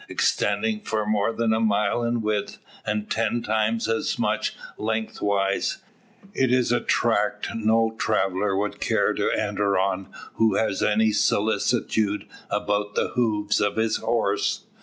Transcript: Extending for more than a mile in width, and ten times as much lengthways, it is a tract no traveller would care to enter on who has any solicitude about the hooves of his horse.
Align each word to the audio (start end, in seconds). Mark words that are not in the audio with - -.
Extending 0.09 0.79
for 0.79 1.05
more 1.05 1.31
than 1.31 1.53
a 1.53 1.59
mile 1.59 2.01
in 2.01 2.23
width, 2.23 2.57
and 2.87 3.07
ten 3.07 3.43
times 3.43 3.87
as 3.87 4.17
much 4.17 4.55
lengthways, 4.79 5.77
it 6.33 6.51
is 6.51 6.71
a 6.71 6.79
tract 6.79 7.49
no 7.53 7.93
traveller 7.99 8.55
would 8.57 8.79
care 8.81 9.13
to 9.13 9.29
enter 9.31 9.77
on 9.77 10.07
who 10.37 10.55
has 10.55 10.81
any 10.81 11.11
solicitude 11.11 12.25
about 12.49 12.95
the 12.95 13.09
hooves 13.09 13.61
of 13.61 13.75
his 13.75 13.97
horse. 13.97 14.61